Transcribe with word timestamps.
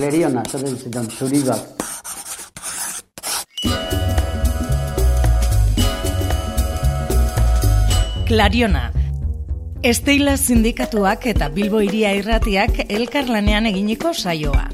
Kleriona, 0.00 0.40
zer 0.48 0.62
zidan, 0.80 1.08
zuri 1.12 1.42
bat. 1.44 1.60
Klariona. 8.30 8.86
Esteila 9.84 10.38
sindikatuak 10.40 11.26
eta 11.34 11.50
Bilbo 11.52 11.84
iria 11.84 12.14
irratiak 12.16 12.80
elkarlanean 12.86 13.68
eginiko 13.74 14.14
saioa. 14.16 14.70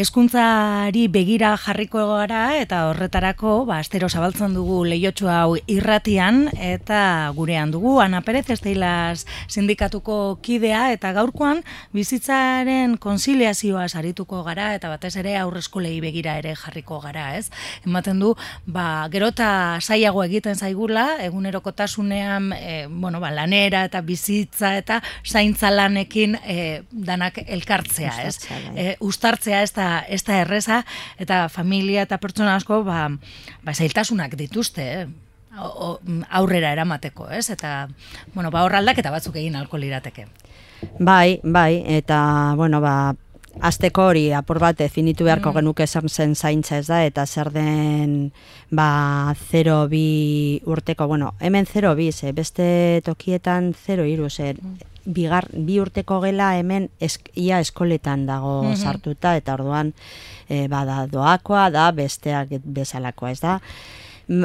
Eskuntzari 0.00 1.02
begira 1.12 1.50
jarriko 1.60 2.00
gara 2.08 2.54
eta 2.56 2.86
horretarako 2.88 3.66
ba, 3.68 3.82
astero 3.82 4.08
zabaltzen 4.08 4.54
dugu 4.56 4.78
lehiotxu 4.88 5.26
hau 5.28 5.58
irratian 5.68 6.46
eta 6.56 7.00
gurean 7.36 7.68
dugu 7.74 7.98
Ana 8.00 8.22
Perez 8.24 8.46
Esteilaz 8.54 9.26
sindikatuko 9.52 10.38
kidea 10.40 10.86
eta 10.94 11.10
gaurkoan 11.12 11.60
bizitzaren 11.92 12.94
konsiliazioa 12.96 13.90
sarituko 13.90 14.40
gara 14.46 14.70
eta 14.78 14.88
batez 14.88 15.12
ere 15.20 15.34
aurrezkolei 15.42 15.98
begira 16.00 16.38
ere 16.40 16.54
jarriko 16.56 17.02
gara, 17.04 17.34
ez? 17.36 17.50
Ematen 17.84 18.24
du, 18.24 18.32
ba, 18.64 19.04
gerota 19.12 19.50
saiago 19.84 20.24
egiten 20.24 20.56
zaigula, 20.56 21.18
egunerokotasunean 21.26 22.54
e, 22.56 22.86
bueno, 22.88 23.20
ba, 23.20 23.34
lanera 23.36 23.84
eta 23.90 24.00
bizitza 24.00 24.72
eta 24.80 25.02
zaintza 25.26 25.68
lanekin 25.74 26.38
e, 26.40 26.58
danak 26.90 27.42
elkartzea, 27.44 28.16
ez? 28.30 28.36
E, 28.72 28.96
ustartzea 29.04 29.60
ez 29.68 29.74
da, 29.76 29.89
ez 30.08 30.22
da 30.24 30.40
erreza, 30.40 30.82
eta 31.18 31.48
familia 31.48 32.06
eta 32.06 32.18
pertsona 32.22 32.54
asko 32.56 32.82
ba, 32.86 33.08
ba 33.64 33.74
zailtasunak 33.74 34.36
dituzte, 34.40 34.86
eh? 35.00 35.08
aurrera 36.30 36.70
eramateko, 36.72 37.28
ez? 37.34 37.48
Eta, 37.50 37.88
bueno, 38.34 38.50
ba, 38.54 38.62
horraldak 38.64 39.00
eta 39.02 39.10
batzuk 39.10 39.36
egin 39.40 39.56
alko 39.58 39.80
lirateke. 39.82 40.28
Bai, 40.98 41.40
bai, 41.42 41.82
eta, 41.98 42.20
bueno, 42.56 42.80
ba, 42.80 43.14
Azteko 43.58 44.06
hori 44.12 44.28
apur 44.36 44.60
bat 44.62 44.78
definitu 44.78 45.26
beharko 45.26 45.50
mm. 45.50 45.56
genuke 45.58 45.86
zer 45.86 46.06
zen 46.08 46.36
zaintza 46.36 46.78
ez 46.78 46.86
da, 46.86 47.00
eta 47.04 47.26
zer 47.26 47.50
den 47.50 48.30
ba 48.70 49.34
0 49.50 49.88
bi 49.90 50.60
urteko, 50.66 51.08
bueno, 51.10 51.34
hemen 51.40 51.66
0 51.66 51.94
bi, 51.98 52.10
ze, 52.12 52.32
beste 52.32 53.02
tokietan 53.04 53.74
0 53.74 54.06
iru, 54.06 54.30
ze, 54.30 54.54
mm. 54.54 54.76
bigar, 55.04 55.48
bi 55.52 55.80
urteko 55.82 56.20
gela 56.22 56.52
hemen 56.58 56.90
ia 57.34 57.60
eskoletan 57.60 58.26
dago 58.26 58.62
mm 58.62 58.76
sartuta, 58.76 59.34
eta 59.36 59.58
orduan 59.58 59.92
e, 60.48 60.68
bada 60.68 61.06
doakoa 61.10 61.70
da, 61.74 61.90
besteak 61.92 62.60
bezalakoa 62.64 63.34
ez 63.34 63.40
da. 63.40 63.58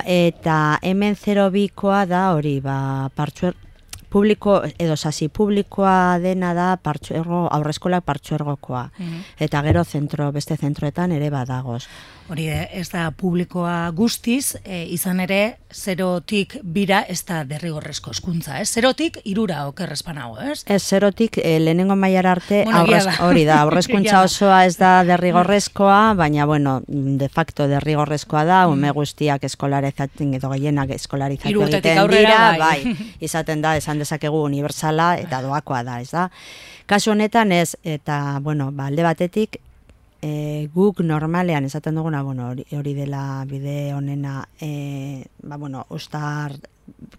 Eta 0.09 0.79
hemen 0.81 1.15
0 1.15 1.51
bikoa 1.53 2.05
da 2.09 2.31
hori, 2.33 2.57
ba, 2.59 3.11
partxuer, 3.15 3.53
publiko 4.15 4.61
edo 4.79 4.95
sasi 4.95 5.27
publikoa 5.27 6.19
dena 6.23 6.53
da 6.55 6.77
partzuergo 6.79 7.47
aurreskola 7.51 7.99
partzuergokoa. 8.01 8.89
Mm 8.97 9.23
eta 9.45 9.61
gero 9.65 9.83
zentro 9.83 10.31
beste 10.31 10.55
zentroetan 10.55 11.11
ere 11.11 11.29
badagoz 11.29 11.83
hori 12.29 12.47
ez 12.49 12.87
da 12.89 13.09
publikoa 13.11 13.91
guztiz 13.95 14.55
e, 14.63 14.83
izan 14.93 15.19
ere 15.19 15.57
zerotik 15.73 16.57
bira 16.63 17.03
ez 17.09 17.21
da 17.27 17.43
derrigorrezko 17.47 18.11
eskuntza 18.15 18.59
ez 18.59 18.69
zerotik 18.69 19.19
irura 19.25 19.65
okerrezpanago 19.69 20.39
ez 20.41 20.63
ez 20.65 20.81
zerotik 20.83 21.39
e, 21.41 21.57
lehenengo 21.59 21.95
mailar 21.95 22.31
arte 22.35 22.63
hori 22.65 23.45
da 23.45 23.59
aurrezkuntza 23.65 24.23
osoa 24.25 24.63
ez 24.65 24.77
da 24.77 25.03
derrigorrezkoa 25.07 26.13
baina 26.17 26.45
bueno 26.45 26.81
de 26.87 27.29
facto 27.29 27.67
derrigorrezkoa 27.67 28.45
da 28.45 28.65
mm. 28.67 28.73
ume 28.73 28.91
guztiak 28.91 29.43
eskolarizatzen 29.43 30.33
edo 30.39 30.49
gehienak 30.55 30.95
eskolarizatzen 30.97 31.61
egiten 31.61 32.07
dira 32.11 32.55
bai. 32.57 32.83
bai 32.83 32.95
izaten 33.19 33.61
da 33.61 33.75
esan 33.77 33.99
dezakegu 34.01 34.41
universala 34.43 35.15
eta 35.21 35.41
doakoa 35.45 35.83
da, 35.83 35.99
ez 36.01 36.11
da. 36.11 36.29
Kasu 36.85 37.15
honetan 37.15 37.51
ez, 37.51 37.75
eta, 37.83 38.39
bueno, 38.45 38.69
ba, 38.71 38.91
alde 38.91 39.05
batetik, 39.05 39.57
e, 40.25 40.67
guk 40.73 41.01
normalean 41.05 41.67
esaten 41.67 41.97
duguna, 41.99 42.23
bueno, 42.25 42.49
hori, 42.49 42.93
dela 42.97 43.45
bide 43.49 43.93
honena, 43.93 44.47
e, 44.59 45.25
ba, 45.43 45.57
bueno, 45.57 45.85
ustar 45.89 46.55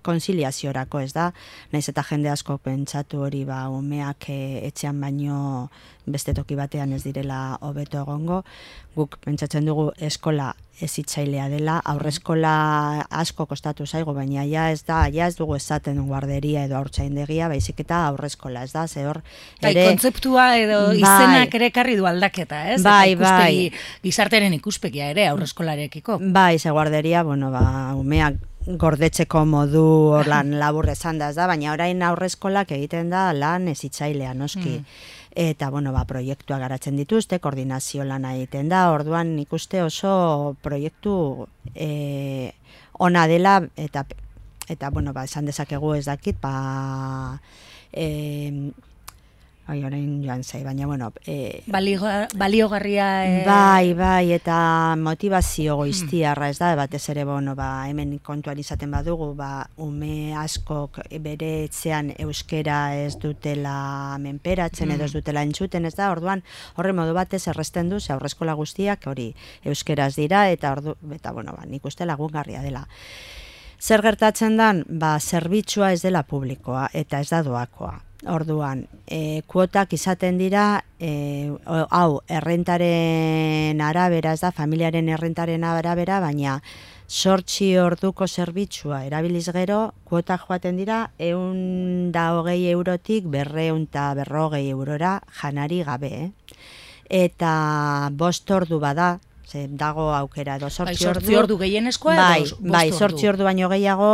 konsiliaziorako, 0.07 1.01
ez 1.03 1.13
da, 1.17 1.31
naiz 1.73 1.89
eta 1.91 2.05
jende 2.07 2.31
asko 2.31 2.59
pentsatu 2.63 3.25
hori 3.27 3.45
ba 3.49 3.67
umeak 3.73 4.29
e, 4.31 4.41
etxean 4.69 5.01
baino 5.03 5.69
beste 6.07 6.35
toki 6.35 6.55
batean 6.55 6.93
ez 6.95 7.03
direla 7.03 7.59
hobeto 7.67 7.99
egongo, 8.05 8.45
guk 8.95 9.19
pentsatzen 9.25 9.67
dugu 9.67 9.91
eskola 9.99 10.53
ezitzailea 10.81 11.49
dela, 11.51 11.81
aurreskola 11.89 12.53
asko 13.11 13.47
kostatu 13.49 13.87
zaigu, 13.87 14.13
baina 14.15 14.45
ja 14.47 14.69
ez 14.71 14.83
da, 14.87 15.07
ja 15.13 15.27
ez 15.27 15.35
dugu 15.39 15.57
esaten 15.57 15.99
guarderia 16.07 16.67
edo 16.69 16.77
aurtsaindegia, 16.79 17.49
baizik 17.51 17.81
eta 17.83 18.05
aurreskola, 18.13 18.63
ez 18.69 18.73
da, 18.75 18.87
ze 18.87 19.07
hor 19.09 19.23
bai, 19.63 19.73
ere... 19.73 19.87
kontzeptua 19.89 20.49
edo 20.61 20.83
bai, 20.91 20.99
izenak 21.01 21.57
ere 21.59 21.71
karri 21.75 21.97
du 21.99 22.07
aldaketa, 22.07 22.67
ez? 22.75 22.83
Bai, 22.85 23.17
bai. 23.19 23.71
Gizarteren 24.05 24.55
ikuspegia 24.55 25.09
ere 25.15 25.27
aurreskolarekiko. 25.33 26.21
Bai, 26.21 26.59
ze 26.59 26.71
guarderia, 26.71 27.25
bueno, 27.25 27.51
ba, 27.51 27.65
umeak 27.97 28.37
gordetzeko 28.67 29.45
modu 29.47 30.23
lan 30.27 30.51
labur 30.63 30.89
esan 30.91 31.21
da, 31.23 31.31
baina 31.47 31.73
orain 31.73 32.03
aurrezkolak 32.03 32.73
egiten 32.75 33.11
da 33.11 33.31
lan 33.33 33.69
ezitzailea 33.69 34.35
noski. 34.35 34.81
Mm. 34.81 34.99
Eta, 35.37 35.69
bueno, 35.71 35.93
ba, 35.93 36.07
proiektua 36.09 36.57
garatzen 36.59 36.97
dituzte, 36.97 37.39
koordinazio 37.45 38.05
lan 38.09 38.25
egiten 38.25 38.71
da, 38.73 38.87
orduan 38.91 39.35
ikuste 39.39 39.83
oso 39.85 40.57
proiektu 40.65 41.47
e, 41.75 42.53
ona 43.05 43.27
dela, 43.29 43.59
eta, 43.77 44.07
eta 44.73 44.91
bueno, 44.91 45.13
ba, 45.13 45.27
esan 45.29 45.45
dezakegu 45.45 45.93
ez 45.99 46.07
dakit, 46.09 46.41
ba, 46.41 47.37
e, 47.93 48.73
Ai, 49.67 49.81
orain 49.83 50.23
joan 50.23 50.45
zai, 50.45 50.61
baina, 50.63 50.87
bueno... 50.87 51.09
E, 51.27 51.65
baliogarria... 51.67 53.07
E... 53.27 53.41
Bai, 53.43 53.95
bai, 53.99 54.31
eta 54.37 54.95
motivazio 54.95 55.75
hmm. 55.75 55.81
goiztiarra, 55.81 56.51
ez 56.53 56.61
da, 56.61 56.69
batez 56.79 57.03
ere, 57.11 57.25
bueno, 57.27 57.57
ba, 57.59 57.89
hemen 57.91 58.13
kontuan 58.23 58.61
izaten 58.63 58.95
badugu, 58.95 59.33
ba, 59.35 59.67
ume 59.83 60.37
askok 60.39 61.01
bere 61.19 61.51
etxean 61.65 62.13
euskera 62.15 62.95
ez 62.95 63.17
dutela 63.19 64.15
menperatzen, 64.23 64.95
edo 64.95 65.03
ez 65.03 65.11
hmm. 65.11 65.19
dutela 65.19 65.43
entzuten, 65.43 65.91
ez 65.91 65.97
da, 65.99 66.13
orduan, 66.15 66.47
horre 66.79 66.95
modu 66.95 67.19
batez 67.19 67.43
erresten 67.51 67.91
du, 67.91 67.99
ze 67.99 68.15
aurrezkola 68.15 68.55
guztiak, 68.55 69.11
hori, 69.11 69.33
euskeraz 69.67 70.13
dira, 70.15 70.47
eta, 70.55 70.77
ordu, 70.79 70.95
eta 71.19 71.35
bueno, 71.35 71.59
ba, 71.59 71.67
nik 71.67 71.91
uste 71.91 72.07
lagungarria 72.07 72.63
dela. 72.63 72.87
Zer 73.83 74.07
gertatzen 74.07 74.55
dan, 74.63 74.87
ba, 74.87 75.17
zerbitzua 75.19 75.91
ez 75.91 76.05
dela 76.07 76.23
publikoa, 76.23 76.93
eta 76.95 77.19
ez 77.19 77.33
da 77.35 77.43
doakoa 77.43 78.06
Orduan, 78.25 78.87
e, 79.05 79.43
kuotak 79.47 79.93
izaten 79.93 80.39
dira, 80.41 80.85
e, 80.99 81.53
hau, 81.67 82.23
errentaren 82.33 83.83
arabera, 83.85 84.33
ez 84.33 84.41
da, 84.41 84.51
familiaren 84.57 85.11
errentaren 85.13 85.67
arabera, 85.69 86.21
baina 86.25 86.63
sortxi 87.07 87.77
orduko 87.79 88.27
zerbitzua 88.27 89.05
erabiliz 89.05 89.51
gero, 89.53 89.93
kuotak 90.09 90.49
joaten 90.49 90.81
dira, 90.81 91.11
eun 91.19 92.11
da 92.13 92.33
hogei 92.39 92.71
eurotik 92.71 93.29
berreun 93.29 93.85
eta 93.91 94.09
berrogei 94.15 94.65
eurora 94.71 95.21
janari 95.43 95.83
gabe. 95.85 96.13
Eh? 96.25 96.31
Eta 97.09 98.09
bost 98.13 98.51
ordu 98.51 98.81
bada, 98.81 99.19
ze 99.47 99.69
dago 99.71 100.11
aukera 100.15 100.57
edo 100.59 100.69
sortzi, 100.71 101.05
bai, 101.05 101.15
sortzi 101.15 101.37
ordu, 101.39 101.57
gehienezkoa 101.61 102.15
bai, 102.19 102.43
edo 102.43 102.57
bai, 102.73 102.91
sortzi 102.93 103.29
ordu 103.31 103.47
baino 103.47 103.69
gehiago 103.71 104.09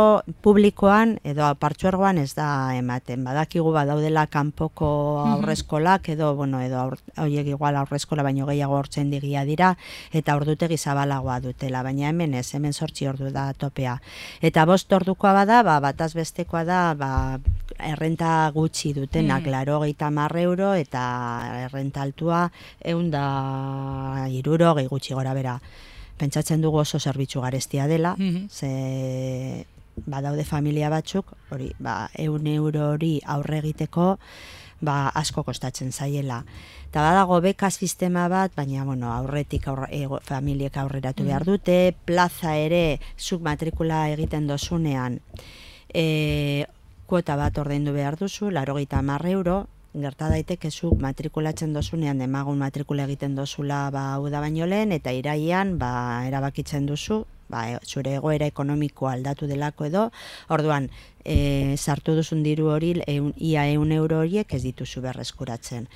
publikoan 0.45 1.15
edo 1.25 1.47
partzuergoan 1.57 2.19
ez 2.21 2.35
da 2.37 2.47
ematen. 2.77 3.23
Badakigu 3.25 3.71
badaudela 3.73 4.27
kanpoko 4.27 4.87
aurrezkolak 5.25 6.09
edo 6.13 6.35
bueno, 6.37 6.61
edo 6.61 6.85
horiek 7.17 7.49
igual 7.55 7.79
aurrezkola 7.81 8.23
baino 8.23 8.45
gehiago 8.45 8.77
hortzen 8.77 9.09
digia 9.09 9.43
dira 9.49 9.73
eta 10.13 10.37
ordutegi 10.37 10.77
zabalagoa 10.77 11.39
dutela, 11.41 11.81
baina 11.81 12.11
hemen 12.11 12.37
ez, 12.37 12.51
hemen 12.53 12.73
sortzi 12.73 13.09
ordu 13.09 13.31
da 13.33 13.49
topea. 13.57 13.97
Eta 14.41 14.67
bost 14.69 14.93
ordukoa 14.93 15.33
bada, 15.33 15.63
ba, 15.65 15.79
bataz 15.81 16.13
bestekoa 16.13 16.63
da, 16.63 16.81
ba, 16.93 17.39
errenta 17.79 18.49
gutxi 18.53 18.93
dutenak, 18.93 19.45
mm. 19.45 19.51
laro 19.51 19.81
euro 20.39 20.73
eta 20.73 21.65
errenta 21.65 22.01
altua 22.01 22.51
eunda 22.79 24.27
iruro 24.29 24.75
gehi 24.75 24.87
gutxi 24.87 25.13
gora 25.13 25.33
bera 25.33 25.59
pentsatzen 26.17 26.61
dugu 26.61 26.77
oso 26.83 26.99
zerbitzu 26.99 27.41
garestia 27.41 27.87
dela, 27.87 28.15
mm 28.17 28.49
ze 28.49 29.65
badaude 30.05 30.43
familia 30.43 30.89
batzuk, 30.89 31.35
hori, 31.53 31.69
ba, 31.79 32.09
eun 32.17 32.47
euro 32.47 32.93
hori 32.95 33.19
aurre 33.29 33.59
egiteko, 33.59 34.17
ba, 34.81 35.09
asko 35.13 35.43
kostatzen 35.45 35.91
zaiela. 35.91 36.39
Eta 36.89 37.03
badago 37.05 37.39
beka 37.41 37.69
sistema 37.69 38.27
bat, 38.27 38.55
baina 38.55 38.85
bueno, 38.85 39.11
aurretik 39.13 39.67
aurre, 39.67 39.89
e, 39.93 40.07
familiek 40.25 40.77
aurreratu 40.77 41.27
behar 41.27 41.45
dute, 41.45 41.93
plaza 42.05 42.55
ere 42.57 42.99
zuk 43.19 43.41
matrikula 43.45 44.07
egiten 44.15 44.47
dozunean, 44.49 45.19
e, 45.93 46.65
kuota 47.13 47.35
bat 47.37 47.57
ordaindu 47.61 47.91
behar 47.93 48.15
duzu, 48.17 48.47
laro 48.49 48.73
gita 48.73 48.99
euro, 49.29 49.67
gerta 49.93 50.29
daiteke 50.29 50.71
zu 50.71 50.95
matrikulatzen 50.97 51.71
dozunean 51.71 52.17
demagun 52.17 52.57
matrikula 52.57 53.03
egiten 53.03 53.35
dozula 53.35 53.91
ba 53.91 54.15
hau 54.15 54.29
da 54.29 54.39
baino 54.41 54.65
lehen 54.65 54.91
eta 54.91 55.11
iraian 55.11 55.77
ba 55.77 56.25
erabakitzen 56.25 56.87
duzu 56.87 57.25
ba 57.49 57.69
e, 57.69 57.77
zure 57.85 58.15
egoera 58.15 58.47
ekonomikoa 58.47 59.11
aldatu 59.13 59.45
delako 59.45 59.85
edo 59.85 60.09
orduan 60.49 60.89
e, 61.23 61.77
sartu 61.77 62.15
duzun 62.15 62.41
diru 62.41 62.71
hori 62.73 62.95
eun, 63.05 63.33
ia 63.37 63.67
100 63.69 63.93
euro 63.93 64.23
horiek 64.25 64.51
ez 64.51 64.63
dituzu 64.63 65.01
berreskuratzen 65.01 65.87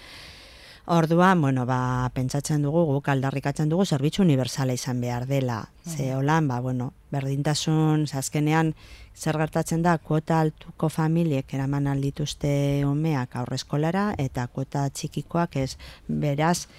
Orduan, 0.89 1.41
bueno, 1.41 1.65
ba, 1.67 2.09
pentsatzen 2.15 2.61
dugu, 2.63 2.85
guk 2.87 3.09
aldarrikatzen 3.11 3.67
dugu, 3.67 3.83
zerbitzu 3.83 4.21
universala 4.23 4.71
izan 4.71 5.01
behar 5.03 5.25
dela. 5.27 5.57
Ze 5.83 6.13
holan, 6.15 6.47
ba, 6.47 6.61
bueno, 6.63 6.93
berdintasun, 7.11 8.05
azkenean, 8.15 8.69
zer 9.11 9.35
gertatzen 9.35 9.83
da, 9.83 9.97
kuota 9.97 10.39
altuko 10.39 10.87
familiek 10.87 11.51
eraman 11.53 11.89
aldituzte 11.91 12.85
umeak 12.87 13.35
aurreskolara, 13.35 14.13
eta 14.17 14.47
kuota 14.47 14.85
txikikoak 14.87 15.57
ez, 15.59 15.73
beraz, 16.07 16.69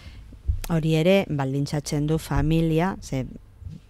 hori 0.72 0.94
ere, 0.96 1.19
baldintzatzen 1.28 2.08
du 2.08 2.16
familia, 2.16 2.94
ze, 3.02 3.26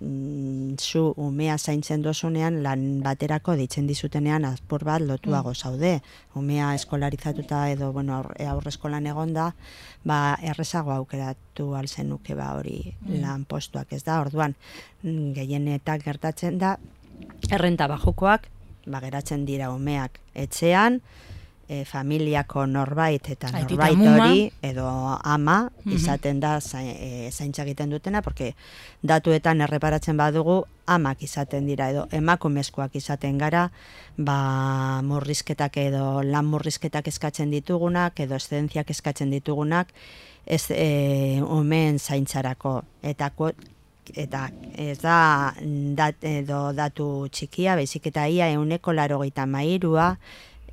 mm, 0.00 0.76
zu 0.78 1.12
umea 1.16 1.58
zaintzen 1.58 2.02
dozunean 2.02 2.62
lan 2.62 3.00
baterako 3.04 3.54
ditzen 3.58 3.86
dizutenean 3.86 4.44
azpur 4.44 4.84
bat 4.84 5.02
lotuago 5.02 5.54
zaude. 5.54 6.00
Umea 6.34 6.74
eskolarizatuta 6.74 7.68
edo 7.70 7.92
bueno, 7.92 8.16
aur, 8.18 8.32
aurreskolan 8.54 9.06
egonda, 9.06 9.52
ba, 10.04 10.38
errezago 10.42 10.92
aukeratu 10.94 11.74
alzenuke 11.78 12.34
ba 12.38 12.52
hori 12.58 12.94
lan 13.08 13.44
postuak 13.44 13.92
ez 13.92 14.04
da. 14.04 14.20
Orduan, 14.20 14.54
mm, 15.02 15.32
gehienetak 15.38 16.04
gertatzen 16.04 16.58
da, 16.58 16.76
errenta 17.50 17.88
bajukoak, 17.90 18.48
ba, 18.86 19.00
geratzen 19.04 19.44
dira 19.48 19.72
umeak 19.74 20.20
etxean, 20.34 21.00
e, 21.68 21.84
familiako 21.84 22.66
norbait 22.66 23.28
eta 23.28 23.50
Aitita 23.52 23.90
norbait 23.92 24.24
hori 24.24 24.52
edo 24.62 24.88
ama 25.22 25.70
Mhm. 25.84 25.94
izaten 25.94 26.40
da 26.40 26.58
e, 26.80 27.30
zaintza 27.30 27.62
egiten 27.62 27.90
dutena 27.90 28.22
porque 28.22 28.54
datuetan 29.02 29.60
erreparatzen 29.60 30.16
badugu 30.16 30.64
amak 30.86 31.22
izaten 31.22 31.66
dira 31.66 31.90
edo 31.90 32.08
emakumezkoak 32.10 32.94
izaten 32.96 33.38
gara 33.38 33.70
ba 34.16 35.02
murrizketak 35.02 35.76
edo 35.76 36.22
lan 36.22 36.46
murrizketak 36.46 37.06
eskatzen 37.08 37.50
ditugunak 37.50 38.18
edo 38.20 38.34
eszedentziak 38.34 38.90
eskatzen 38.90 39.30
ditugunak 39.30 39.88
ez 40.46 40.70
e, 40.70 41.42
umeen 41.44 41.98
zaintzarako 41.98 42.82
eta 43.02 43.30
eta 44.16 44.50
ez 44.76 44.98
da 45.02 45.52
dat, 45.94 46.14
edo 46.24 46.72
datu 46.72 47.28
txikia, 47.28 47.74
baizik 47.76 48.06
eta 48.06 48.26
ia 48.26 48.48
euneko 48.54 48.92
laro 48.92 49.20
gita 49.20 49.44
mairua, 49.44 50.16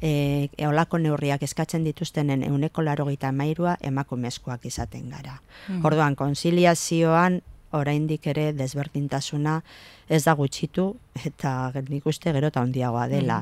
e, 0.01 0.49
eolako 0.57 0.97
neurriak 0.97 1.43
eskatzen 1.43 1.83
dituztenen 1.83 2.43
euneko 2.43 2.81
laro 2.81 3.05
gita 3.09 3.31
mairua 3.31 3.77
emakumezkoak 3.81 4.65
izaten 4.65 5.09
gara. 5.09 5.39
Orduan, 5.83 6.15
konsiliazioan 6.15 7.41
oraindik 7.75 8.27
ere 8.31 8.53
desberdintasuna 8.55 9.59
ez 10.07 10.21
da 10.23 10.35
gutxitu 10.37 10.93
eta 11.25 11.71
nik 11.89 12.05
uste 12.07 12.31
gero 12.31 12.47
eta 12.51 12.61
handiagoa 12.61 13.07
dela. 13.09 13.39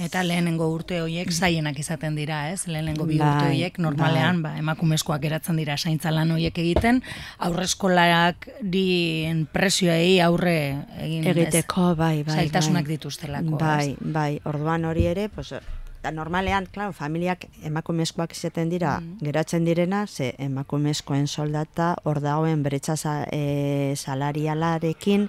Eta 0.00 0.22
lehenengo 0.24 0.66
urte 0.72 1.02
horiek 1.02 1.28
zaienak 1.30 1.78
izaten 1.78 2.16
dira, 2.16 2.38
ez? 2.50 2.64
Lehenengo 2.66 3.04
bi 3.04 3.18
Bai, 3.20 3.28
urte 3.28 3.50
horiek 3.50 3.78
normalean 3.84 4.40
ba, 4.42 4.54
emakumezkoak 4.58 5.20
geratzen 5.22 5.60
dira 5.60 5.76
zaintza 5.76 6.10
lan 6.10 6.32
horiek 6.32 6.56
egiten, 6.62 7.02
aurreskolak 7.38 8.48
dien 8.62 9.44
presioei 9.52 10.20
aurre 10.24 10.56
egin? 11.04 11.28
Egiteko, 11.34 11.92
bai, 12.00 12.22
bai. 12.24 12.38
Zailtasunak 12.40 12.88
bai. 12.88 12.96
dituztelako, 12.96 13.60
Bai, 13.60 13.90
ez? 13.92 14.12
bai, 14.16 14.32
orduan 14.48 14.88
hori 14.88 15.04
ere, 15.12 15.28
pues, 15.28 15.52
eta 16.00 16.10
normalean, 16.16 16.64
claro, 16.72 16.94
familiak 16.96 17.44
emakumezkoak 17.62 18.32
izaten 18.32 18.70
dira, 18.72 19.00
Mm. 19.00 19.18
geratzen 19.20 19.64
direna, 19.66 20.06
ze 20.06 20.34
emakumezkoen 20.38 21.26
soldata 21.28 21.96
hor 22.04 22.20
dagoen 22.20 22.62
beretsa 22.62 22.96
sa, 22.96 23.26
e, 23.30 23.92
salarialarekin, 23.96 25.28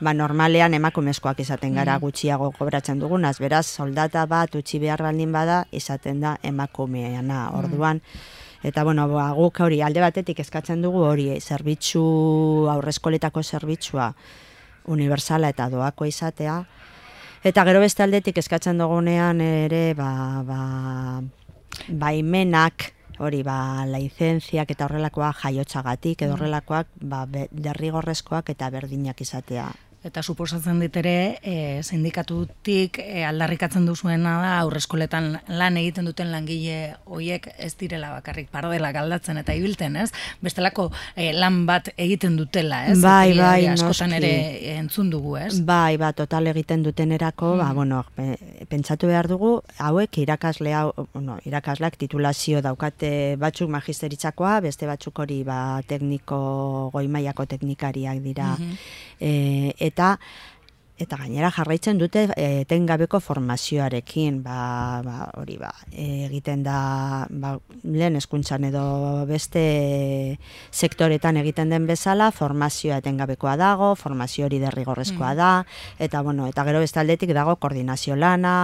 ba 0.00 0.12
normalean 0.14 0.74
emakumezkoak 0.74 1.38
izaten 1.40 1.74
gara 1.74 1.96
Mm. 1.98 2.00
gutxiago 2.00 2.50
kobratzen 2.50 2.98
dugunaz, 2.98 3.38
beraz 3.38 3.66
soldata 3.66 4.26
bat 4.26 4.54
utzi 4.54 4.78
behar 4.80 5.02
baldin 5.02 5.30
bada 5.32 5.66
izaten 5.70 6.20
da 6.20 6.38
emakumeana. 6.42 7.50
Orduan 7.54 8.02
Eta 8.60 8.82
bueno, 8.82 9.06
ba, 9.08 9.30
guk 9.38 9.60
hori 9.60 9.80
alde 9.82 10.00
batetik 10.00 10.40
eskatzen 10.40 10.82
dugu 10.82 10.98
hori 11.06 11.28
eh, 11.30 11.40
zerbitzu 11.40 12.66
aurreskoletako 12.68 13.40
zerbitzua 13.42 14.14
universala 14.86 15.48
eta 15.48 15.68
doako 15.70 16.04
izatea. 16.06 16.64
Eta 17.46 17.62
gero 17.62 17.78
beste 17.78 18.02
aldetik 18.02 18.38
eskatzen 18.40 18.80
dugunean 18.82 19.40
ere 19.40 19.94
ba, 19.94 20.42
ba, 20.42 20.62
baimenak 21.88 22.92
hori 23.22 23.44
ba 23.46 23.84
laizentziak 23.86 24.70
eta 24.74 24.86
horrelakoak 24.86 25.44
jaiotzagatik 25.44 26.24
edo 26.26 26.34
horrelakoak 26.34 26.90
ba, 26.98 27.26
derrigorrezkoak 27.30 28.50
eta 28.54 28.70
berdinak 28.74 29.20
izatea. 29.22 29.68
Eta 30.08 30.22
suposatzen 30.24 30.78
dit 30.80 30.94
ere, 30.96 31.14
e, 31.44 31.54
sindikatutik 31.84 32.96
e, 33.02 33.24
aldarrikatzen 33.28 33.84
duzuena 33.88 34.36
da 34.40 34.52
aurreskoletan 34.62 35.26
lan 35.60 35.76
egiten 35.80 36.06
duten 36.08 36.30
langile 36.32 36.94
hoiek 37.04 37.50
ez 37.58 37.74
direla 37.80 38.14
bakarrik 38.14 38.48
pardelak 38.52 38.96
aldatzen 38.96 39.36
eta 39.42 39.52
ibilten, 39.58 39.98
ez? 40.00 40.08
Bestelako 40.44 40.86
e, 41.14 41.32
lan 41.36 41.60
bat 41.68 41.90
egiten 41.96 42.38
dutela, 42.40 42.86
ez? 42.88 42.96
Bai, 43.02 43.34
Eta 43.34 43.42
bai, 43.42 43.66
askotan 43.74 44.14
noski. 44.14 44.24
ere 44.24 44.76
entzun 44.78 45.10
dugu, 45.12 45.36
ez? 45.42 45.60
Bai, 45.68 45.98
ba, 46.00 46.12
total 46.16 46.48
egiten 46.54 46.82
dutenerako, 46.86 47.56
ba, 47.60 47.68
bueno, 47.76 48.04
pe- 48.16 48.64
pentsatu 48.70 49.10
behar 49.12 49.28
dugu, 49.28 49.58
hauek 49.78 50.18
irakasle 50.24 50.72
hau, 50.74 50.92
bueno, 51.12 51.36
irakasleak 51.44 51.98
titulazio 52.00 52.62
daukate 52.64 53.36
batzuk 53.36 53.68
magisteritzakoa, 53.76 54.60
beste 54.64 54.88
batzuk 54.88 55.18
hori 55.20 55.42
ba, 55.44 55.82
tekniko, 55.86 56.90
goimaiako 56.96 57.46
teknikariak 57.52 58.22
dira. 58.24 58.54
Mhm. 58.56 58.74
E, 59.20 59.30
eta 59.82 59.97
eta 60.98 61.16
gainera 61.16 61.50
jarraitzen 61.54 61.98
dute 61.98 62.24
eh, 62.34 62.64
etengabeko 62.64 63.20
formazioarekin, 63.22 64.40
ba, 64.42 65.00
ba, 65.06 65.28
hori 65.38 65.54
ba, 65.60 65.70
e, 65.92 66.26
egiten 66.26 66.64
da 66.66 67.26
ba, 67.30 67.54
lehen 67.84 68.18
hezkuntzan 68.18 68.66
edo 68.66 68.82
beste 69.30 69.62
sektoretan 70.72 71.38
egiten 71.38 71.70
den 71.70 71.86
bezala, 71.86 72.32
formazioa 72.34 72.98
etengabekoa 72.98 73.54
dago, 73.60 73.92
formazio 73.94 74.48
hori 74.48 74.58
derrigorrezkoa 74.64 75.34
da, 75.38 75.52
eta 76.02 76.22
bueno, 76.26 76.48
eta 76.50 76.66
gero 76.66 76.82
beste 76.82 77.00
aldetik 77.00 77.30
dago 77.36 77.56
koordinazio 77.62 78.18
lana, 78.18 78.56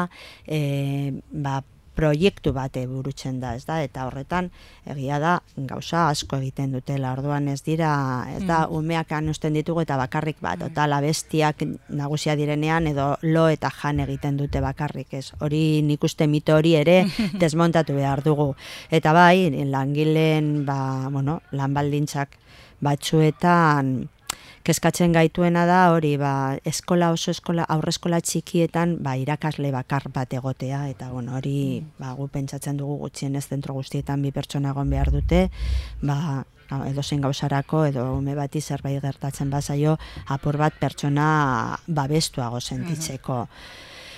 e, 0.47 1.15
ba, 1.31 1.61
proiektu 1.95 2.53
bate 2.53 2.85
burutzen 2.91 3.41
da, 3.41 3.55
ez 3.55 3.65
da, 3.67 3.81
eta 3.83 4.07
horretan 4.09 4.51
egia 4.91 5.19
da 5.23 5.35
gauza 5.57 6.09
asko 6.11 6.39
egiten 6.43 6.75
dutela, 6.75 7.13
orduan 7.15 7.49
ez 7.49 7.61
dira, 7.67 7.91
ez 8.35 8.43
da, 8.49 8.65
umeak 8.69 9.13
anusten 9.13 9.55
ditugu 9.55 9.85
eta 9.85 9.99
bakarrik 10.01 10.41
bat, 10.45 10.63
eta 10.67 10.87
bestiak 11.05 11.65
nagusia 11.89 12.37
direnean 12.37 12.87
edo 12.91 13.15
lo 13.23 13.49
eta 13.49 13.71
jan 13.71 14.01
egiten 14.05 14.37
dute 14.37 14.61
bakarrik, 14.65 15.15
ez, 15.15 15.33
hori 15.41 15.83
nik 15.83 16.05
uste 16.05 16.27
mito 16.27 16.57
hori 16.57 16.75
ere 16.81 17.05
desmontatu 17.43 17.95
behar 17.95 18.23
dugu, 18.23 18.55
eta 18.91 19.13
bai, 19.13 19.51
langileen, 19.65 20.65
ba, 20.67 21.09
bueno, 21.11 21.41
lan 21.53 21.75
baldintzak 21.75 22.39
batzuetan 22.85 24.09
kezkatzen 24.65 25.13
gaituena 25.13 25.67
da 25.69 25.81
hori 25.93 26.15
ba, 26.17 26.57
eskola 26.65 27.11
oso 27.13 27.31
eskola 27.35 27.67
aurreskola 27.69 28.21
txikietan 28.25 28.97
ba, 29.05 29.13
irakasle 29.21 29.71
bakar 29.75 30.09
bat 30.15 30.33
egotea 30.33 30.87
eta 30.89 31.11
bueno, 31.13 31.37
hori 31.37 31.85
ba, 32.01 32.15
gu 32.17 32.29
pentsatzen 32.33 32.81
dugu 32.81 32.97
gutxienez 33.05 33.45
zentro 33.45 33.77
guztietan 33.77 34.25
bi 34.25 34.33
pertsona 34.33 34.73
egon 34.73 34.91
behar 34.91 35.13
dute 35.13 35.47
ba, 36.01 36.45
edo 36.89 37.03
zein 37.05 37.21
gauzarako 37.21 37.85
edo 37.91 38.07
ume 38.17 38.35
bati 38.39 38.61
zerbait 38.61 39.03
gertatzen 39.03 39.51
bazaio 39.53 39.99
apur 40.33 40.57
bat 40.57 40.81
pertsona 40.81 41.27
babestuago 41.87 42.61
sentitzeko. 42.61 43.45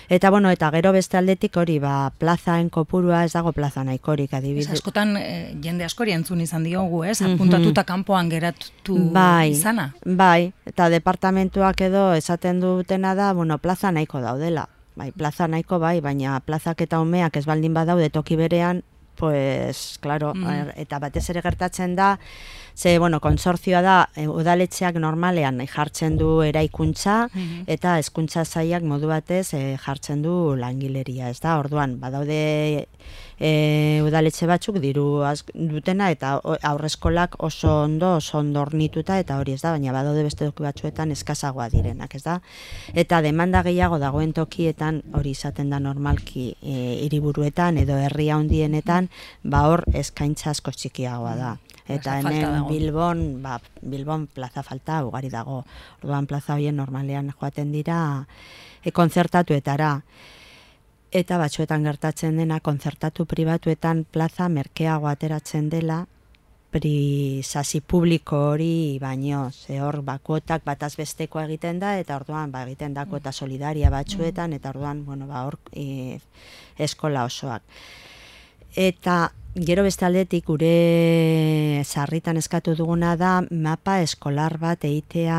Eta 0.08 0.30
bueno, 0.30 0.50
eta 0.50 0.70
gero 0.70 0.92
beste 0.92 1.16
aldetik 1.18 1.56
hori, 1.56 1.78
ba, 1.82 2.12
plazaen 2.18 2.68
kopurua 2.70 3.24
ez 3.24 3.32
dago 3.32 3.52
plaza 3.52 3.82
nahikorik 3.84 4.32
Ez, 4.32 4.38
adibidez. 4.38 4.70
askotan 4.72 5.16
e, 5.16 5.56
jende 5.62 5.84
askori 5.84 6.12
entzun 6.12 6.40
izan 6.40 6.62
diogu, 6.64 7.02
ez? 7.04 7.20
Apuntatuta 7.22 7.82
kanpoan 7.84 8.28
geratu 8.30 8.96
bai, 9.12 9.50
izana. 9.50 9.94
Bai, 10.04 10.52
eta 10.66 10.88
departamentuak 10.88 11.80
edo 11.80 12.12
esaten 12.14 12.60
dutena 12.60 13.14
da, 13.14 13.32
bueno, 13.32 13.58
plaza 13.58 13.90
nahiko 13.90 14.20
daudela. 14.20 14.68
Bai, 14.96 15.10
plaza 15.12 15.48
nahiko 15.48 15.78
bai, 15.78 16.00
baina 16.00 16.38
plazak 16.40 16.80
eta 16.86 17.00
umeak 17.00 17.36
ez 17.36 17.44
baldin 17.46 17.74
badaude 17.74 18.08
toki 18.10 18.36
berean, 18.36 18.84
pues, 19.16 19.98
claro, 20.00 20.34
Mhm. 20.34 20.70
eta 20.76 20.98
batez 20.98 21.28
ere 21.30 21.42
gertatzen 21.42 21.96
da, 21.96 22.18
ze, 22.76 22.98
bueno, 22.98 23.20
konsortzioa 23.20 23.80
da, 23.82 24.08
e, 24.14 24.26
udaletxeak 24.28 24.98
normalean 25.00 25.62
jartzen 25.66 26.18
du 26.18 26.42
eraikuntza, 26.42 27.28
Mhm. 27.34 27.64
eta 27.66 27.96
hezkuntza 27.98 28.44
sailak 28.44 28.82
modu 28.82 29.08
batez 29.08 29.54
e, 29.54 29.76
jartzen 29.78 30.22
du 30.22 30.54
langileria, 30.56 31.30
ez 31.30 31.40
da? 31.40 31.58
Orduan, 31.58 31.98
badaude 32.00 32.86
e, 33.40 34.00
udaletxe 34.04 34.46
batzuk 34.46 34.78
diru 34.80 35.22
az, 35.24 35.44
dutena 35.54 36.10
eta 36.10 36.40
aurreskolak 36.62 37.36
oso 37.42 37.82
ondo, 37.82 38.16
oso 38.16 38.38
ondo 38.38 38.60
hornituta 38.60 39.18
eta 39.18 39.38
hori 39.38 39.52
ez 39.52 39.60
da, 39.62 39.72
baina 39.72 39.92
badaude 39.92 40.22
beste 40.22 40.44
toki 40.44 40.62
batzuetan 40.62 41.12
eskazagoa 41.12 41.68
direnak, 41.72 42.14
ez 42.14 42.22
da? 42.24 42.40
Eta 42.94 43.20
demanda 43.22 43.62
gehiago 43.62 43.98
dagoen 43.98 44.32
tokietan 44.32 45.02
hori 45.14 45.30
izaten 45.36 45.70
da 45.70 45.78
normalki 45.80 46.56
e, 46.62 47.04
hiriburuetan 47.04 47.78
edo 47.78 47.96
herri 47.96 48.28
handienetan, 48.30 49.08
ba 49.44 49.66
hor 49.68 49.84
eskaintza 49.94 50.50
asko 50.50 50.70
txikiagoa 50.72 51.36
da. 51.36 51.56
Eta 51.88 52.16
hemen. 52.18 52.64
Bilbon, 52.68 53.42
ba, 53.42 53.60
Bilbon 53.82 54.26
plaza 54.26 54.62
falta 54.62 55.02
ugari 55.06 55.30
dago. 55.30 55.64
Orduan 56.02 56.26
plaza 56.26 56.54
hoien 56.54 56.76
normalean 56.76 57.32
joaten 57.32 57.72
dira 57.72 57.98
e, 58.82 58.92
kontzertatuetara. 58.92 59.92
Eta 61.16 61.38
batzuetan 61.38 61.86
gertatzen 61.86 62.36
dena 62.36 62.60
kontzertatu 62.60 63.26
pribatuetan 63.30 64.04
plaza 64.10 64.48
merkeago 64.48 65.08
ateratzen 65.08 65.70
dela 65.70 66.04
privazasi 66.76 67.80
publiko 67.80 68.36
hori 68.50 68.98
baino, 69.00 69.50
ze 69.50 69.80
hor 69.80 70.02
ba, 70.02 70.18
kuotak 70.18 70.64
bataz 70.64 70.96
besteko 70.98 71.40
egiten 71.40 71.78
da, 71.80 71.94
eta 71.98 72.16
orduan 72.16 72.52
ba, 72.52 72.64
egiten 72.66 72.94
da 72.94 73.06
kuota 73.06 73.32
solidaria 73.32 73.90
batzuetan, 73.90 74.52
eta 74.52 74.74
orduan 74.74 75.04
bueno, 75.06 75.26
ba, 75.30 75.46
hor 75.46 75.58
e, 75.72 76.18
eskola 76.76 77.24
osoak. 77.24 77.62
Eta 78.76 79.30
gero 79.56 79.82
beste 79.86 80.04
aldetik 80.04 80.44
gure 80.50 81.82
sarritan 81.84 82.36
eskatu 82.36 82.74
duguna 82.76 83.14
da 83.16 83.40
mapa 83.50 84.00
eskolar 84.04 84.58
bat 84.60 84.84
eitea 84.84 85.38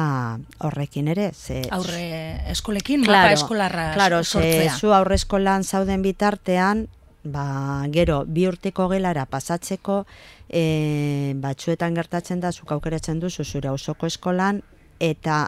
horrekin 0.65 1.11
ere. 1.13 1.29
Ze, 1.33 1.61
aurre 1.71 2.41
eskolekin, 2.49 3.03
claro, 3.05 3.27
mapa 3.27 3.37
eskolarra 3.37 3.87
claro, 3.93 4.23
sortzea. 4.23 4.73
Ze, 4.73 4.79
zu 4.79 4.93
aurre 4.93 5.19
eskolan 5.19 5.63
zauden 5.63 6.01
bitartean, 6.01 6.87
ba, 7.23 7.85
gero 7.93 8.23
bi 8.25 8.47
urteko 8.49 8.87
gelara 8.89 9.27
pasatzeko, 9.29 10.05
e, 10.49 11.33
batzuetan 11.37 11.93
gertatzen 11.93 12.41
da, 12.41 12.51
zuk 12.51 12.71
aukeratzen 12.73 13.19
duzu 13.21 13.45
zure 13.45 13.69
osoko 13.69 14.09
eskolan, 14.09 14.63
eta 14.99 15.45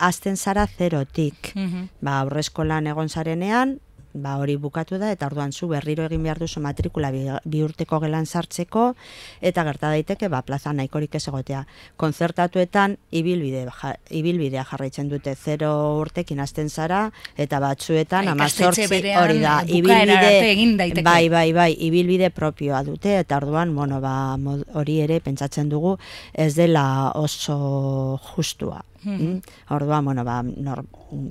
azten 0.00 0.36
zara 0.36 0.66
zerotik. 0.66 1.52
Mm 1.54 1.86
Ba, 2.00 2.20
aurre 2.24 2.40
eskolan 2.40 2.88
egon 2.90 3.08
zarenean, 3.08 3.78
ba 4.14 4.36
hori 4.38 4.56
bukatu 4.56 4.98
da 4.98 5.10
eta 5.12 5.26
orduan 5.26 5.52
zu 5.52 5.68
berriro 5.68 6.04
egin 6.04 6.22
behar 6.22 6.38
duzu 6.38 6.60
matrikula 6.60 7.10
bi, 7.10 7.62
urteko 7.62 8.00
gelan 8.00 8.26
sartzeko 8.26 8.94
eta 9.40 9.64
gerta 9.64 9.90
daiteke 9.90 10.28
ba 10.28 10.42
plaza 10.42 10.72
nahikorik 10.72 11.14
ez 11.14 11.26
egotea. 11.28 11.64
Konzertatuetan 11.96 12.96
ibilbide 13.10 13.66
ja, 13.70 13.94
ibilbidea 14.10 14.64
jarraitzen 14.64 15.08
dute 15.08 15.34
0 15.34 15.70
urtekin 16.00 16.40
hasten 16.40 16.68
zara 16.68 17.10
eta 17.36 17.60
batzuetan 17.60 18.34
18 18.34 19.16
hori 19.22 19.40
da 19.40 19.60
ibilbide 19.66 21.02
bai 21.02 21.28
bai 21.28 21.52
bai 21.52 21.72
ibilbide 21.78 22.30
propioa 22.30 22.82
dute 22.84 23.18
eta 23.20 23.36
orduan 23.36 23.74
bueno 23.74 24.00
ba 24.00 24.36
hori 24.74 25.00
ere 25.00 25.20
pentsatzen 25.20 25.68
dugu 25.68 25.96
ez 26.34 26.54
dela 26.54 27.12
oso 27.14 28.18
justua. 28.34 28.89
Mm 29.04 29.40
Orduan, 29.70 30.04
bueno, 30.04 30.24
ba, 30.24 30.42
nor, 30.42 30.84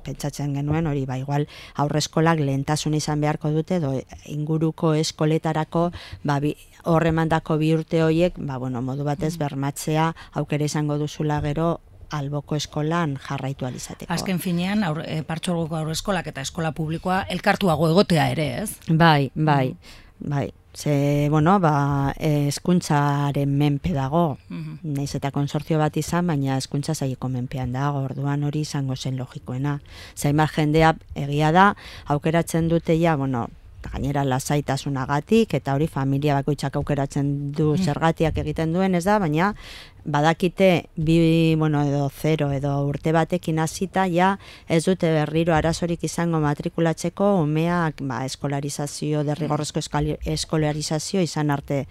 pentsatzen 0.03 0.53
genuen, 0.55 0.87
hori, 0.87 1.05
ba, 1.05 1.17
igual, 1.19 1.47
aurre 1.75 1.99
eskolak 1.99 2.39
lehentasun 2.39 2.93
izan 2.95 3.19
beharko 3.21 3.51
dute, 3.51 3.79
do, 3.83 3.91
inguruko 4.25 4.93
eskoletarako, 4.95 5.89
ba, 6.23 6.39
bi, 6.39 6.55
horre 6.83 7.11
mandako 7.11 7.57
bi 7.59 7.73
urte 7.75 8.01
horiek, 8.03 8.39
ba, 8.39 8.57
bueno, 8.57 8.81
modu 8.81 9.03
batez 9.03 9.35
bermatzea, 9.37 10.13
aukera 10.39 10.65
izango 10.65 10.97
duzula 10.97 11.41
gero, 11.43 11.81
alboko 12.09 12.55
eskolan 12.55 13.17
jarraitu 13.21 13.67
alizateko. 13.67 14.11
Azken 14.13 14.39
finean, 14.39 14.83
aur, 14.83 15.03
e, 15.05 15.23
aurre 15.27 15.91
eskolak 15.91 16.27
eta 16.27 16.41
eskola 16.41 16.71
publikoa 16.71 17.23
elkartuago 17.29 17.89
egotea 17.89 18.29
ere, 18.31 18.47
ez? 18.63 18.71
Bai, 18.89 19.31
bai, 19.35 19.75
bai. 20.19 20.49
Ze, 20.73 21.27
bueno, 21.29 21.59
ba, 21.59 22.13
eskuntzaren 22.19 23.57
menpe 23.57 23.93
dago, 23.93 24.37
mm 24.49 24.77
naiz 24.95 25.15
eta 25.17 25.31
konsortzio 25.33 25.79
bat 25.81 25.97
izan, 25.97 26.27
baina 26.29 26.57
eskuntza 26.61 26.93
zaiko 26.93 27.27
menpean 27.27 27.73
dago, 27.73 28.03
orduan 28.05 28.43
hori 28.43 28.61
izango 28.61 28.95
zen 28.95 29.17
logikoena. 29.17 29.79
Zaima 30.15 30.47
jendea 30.47 30.93
egia 31.15 31.51
da, 31.51 31.73
aukeratzen 32.05 32.69
dute 32.69 32.95
ja, 33.01 33.15
bueno, 33.17 33.47
gainera 33.83 34.23
lasaitasunagatik 34.27 35.53
eta 35.53 35.75
hori 35.75 35.87
familia 35.87 36.35
bakoitzak 36.39 36.75
aukeratzen 36.75 37.51
du 37.55 37.73
mm. 37.73 37.85
zergatiak 37.85 38.37
egiten 38.43 38.73
duen 38.73 38.95
ez 38.95 39.03
da, 39.05 39.19
baina 39.19 39.53
badakite 40.09 40.89
bi, 40.95 41.55
bueno, 41.59 41.83
edo 41.85 42.09
zero 42.09 42.51
edo 42.51 42.73
urte 42.87 43.11
batekin 43.13 43.59
hasita 43.59 44.07
ja 44.07 44.37
ez 44.67 44.83
dute 44.85 45.11
berriro 45.13 45.53
arazorik 45.53 46.03
izango 46.03 46.39
matrikulatzeko 46.43 47.35
umeak 47.43 48.01
ba, 48.01 48.23
eskolarizazio, 48.25 49.23
derrigorrezko 49.23 49.83
eskolarizazio 50.25 51.21
izan 51.21 51.51
arte. 51.51 51.85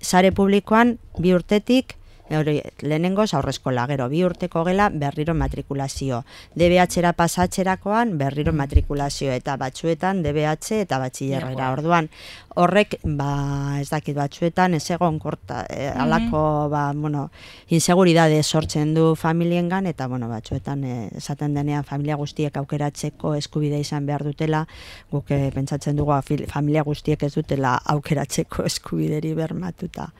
Sare 0.00 0.32
publikoan 0.32 0.96
bi 1.18 1.34
urtetik 1.34 1.99
hori 2.38 2.60
lehenengo 2.82 3.24
aurreskola 3.32 3.86
gero 3.90 4.08
bi 4.08 4.22
urteko 4.24 4.64
gela 4.64 4.88
berriro 4.90 5.34
matrikulazio. 5.34 6.22
DBH-era 6.54 7.12
pasatzerakoan 7.12 8.16
berriro 8.18 8.52
matrikulazio 8.52 9.32
eta 9.32 9.56
batzuetan 9.56 10.22
DBH 10.22 10.82
eta 10.84 10.98
batxillerrera. 11.02 11.72
Orduan 11.72 12.10
horrek 12.58 12.96
ba 13.04 13.78
ez 13.80 13.88
dakit 13.90 14.16
batzuetan 14.16 14.74
ez 14.74 14.82
egon 14.90 15.18
korta 15.22 15.62
e, 15.70 15.86
alako 15.88 16.68
ba 16.70 16.90
bueno 16.94 17.30
inseguridade 17.68 18.42
sortzen 18.42 18.94
du 18.94 19.14
familiengan 19.14 19.86
eta 19.86 20.08
bueno 20.08 20.28
batzuetan 20.28 20.84
e, 20.84 21.08
esaten 21.16 21.54
denean 21.54 21.84
familia 21.84 22.16
guztiek 22.16 22.56
aukeratzeko 22.56 23.34
eskubide 23.38 23.78
izan 23.80 24.06
behar 24.06 24.24
dutela 24.24 24.66
guk 25.12 25.30
e, 25.30 25.50
pentsatzen 25.54 25.96
dugu 25.96 26.12
familia 26.48 26.82
guztiek 26.82 27.22
ez 27.22 27.34
dutela 27.34 27.76
aukeratzeko 27.84 28.64
eskubideri 28.64 29.34
bermatuta. 29.34 30.10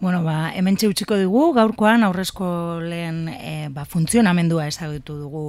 Bueno 0.00 0.22
ba 0.22 0.52
hementxe 0.54 0.88
utziko 0.88 1.16
dugu 1.18 1.51
gaurkoan 1.54 2.04
aurrezko 2.06 2.80
lehen 2.82 3.28
e, 3.28 3.68
ba, 3.70 3.84
funtzionamendua 3.84 4.66
ezagutu 4.70 5.18
dugu 5.20 5.44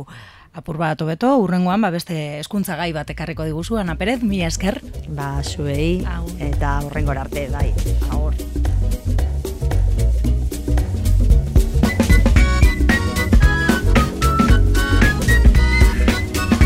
apur 0.53 0.77
bat 0.77 1.01
hobeto, 1.01 1.33
urrengoan 1.41 1.81
ba, 1.81 1.89
beste 1.93 2.39
eskuntza 2.39 2.77
gai 2.77 2.91
bat 2.93 3.09
ekarriko 3.09 3.45
diguzu, 3.47 3.79
Ana 3.81 3.95
Perez, 3.97 4.21
mi 4.21 4.43
esker. 4.45 4.79
Ba, 5.09 5.41
zuei, 5.43 6.05
eta 6.39 6.79
urrengor 6.85 7.17
arte, 7.17 7.47
bai, 7.49 7.73
agur. 8.11 8.37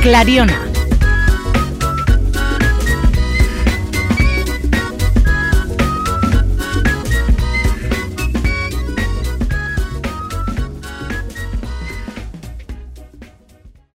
Clariona, 0.04 0.62